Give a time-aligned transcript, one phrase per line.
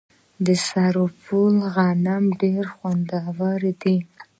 [0.45, 3.97] د سرپل غنم ډیر خوندور دي.